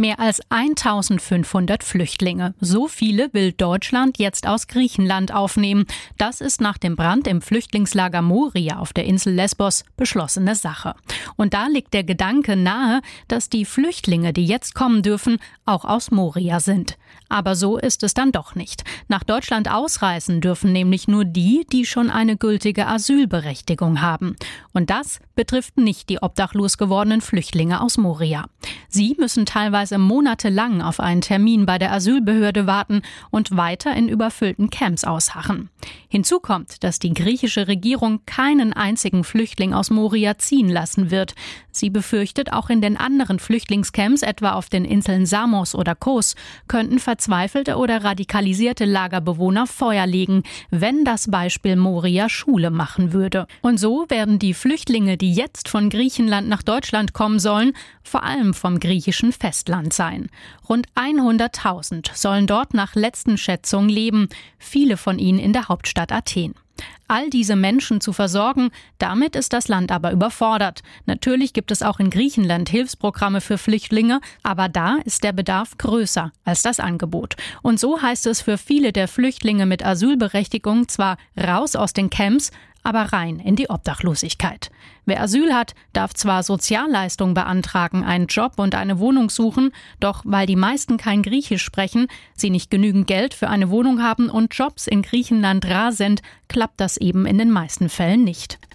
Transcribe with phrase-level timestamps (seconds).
[0.00, 2.54] Mehr als 1500 Flüchtlinge.
[2.60, 5.86] So viele will Deutschland jetzt aus Griechenland aufnehmen.
[6.18, 10.94] Das ist nach dem Brand im Flüchtlingslager Moria auf der Insel Lesbos beschlossene Sache.
[11.34, 16.12] Und da liegt der Gedanke nahe, dass die Flüchtlinge, die jetzt kommen dürfen, auch aus
[16.12, 16.96] Moria sind.
[17.28, 18.84] Aber so ist es dann doch nicht.
[19.08, 24.36] Nach Deutschland ausreisen dürfen nämlich nur die, die schon eine gültige Asylberechtigung haben.
[24.72, 28.46] Und das betrifft nicht die obdachlos gewordenen Flüchtlinge aus Moria.
[28.88, 34.70] Sie müssen teilweise monatelang auf einen Termin bei der Asylbehörde warten und weiter in überfüllten
[34.70, 35.68] Camps ausharren.
[36.10, 41.34] Hinzu kommt, dass die griechische Regierung keinen einzigen Flüchtling aus Moria ziehen lassen wird.
[41.70, 46.34] Sie befürchtet, auch in den anderen Flüchtlingscamps, etwa auf den Inseln Samos oder Kos,
[46.66, 53.46] könnten verzweifelte oder radikalisierte Lagerbewohner Feuer legen, wenn das Beispiel Moria Schule machen würde.
[53.60, 58.54] Und so werden die Flüchtlinge, die jetzt von Griechenland nach Deutschland kommen sollen, vor allem
[58.54, 60.30] vom griechischen Festland sein.
[60.66, 64.28] Rund 100.000 sollen dort nach letzten Schätzungen leben,
[64.58, 66.54] viele von ihnen in der Hauptstadt Athen.
[67.08, 70.82] All diese Menschen zu versorgen, damit ist das Land aber überfordert.
[71.06, 76.32] Natürlich gibt es auch in Griechenland Hilfsprogramme für Flüchtlinge, aber da ist der Bedarf größer
[76.44, 77.36] als das Angebot.
[77.62, 82.50] Und so heißt es für viele der Flüchtlinge mit Asylberechtigung zwar raus aus den Camps,
[82.82, 84.70] aber rein in die Obdachlosigkeit.
[85.04, 90.46] Wer Asyl hat, darf zwar Sozialleistungen beantragen, einen Job und eine Wohnung suchen, doch weil
[90.46, 94.86] die meisten kein Griechisch sprechen, sie nicht genügend Geld für eine Wohnung haben und Jobs
[94.86, 98.58] in Griechenland rar sind, klappt das eben in den meisten Fällen nicht.